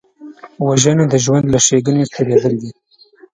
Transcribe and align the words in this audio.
وژنه 0.67 1.05
د 1.11 1.15
ژوند 1.23 1.45
له 1.53 1.59
ښېګڼې 1.65 2.05
تېرېدل 2.13 2.53
دي 2.61 2.71